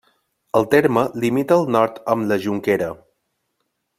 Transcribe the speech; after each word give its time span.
El 0.59 0.63
terme 0.71 1.03
limita 1.25 1.59
al 1.61 1.69
nord 1.77 2.01
amb 2.15 2.27
la 2.33 2.39
Jonquera. 2.47 2.91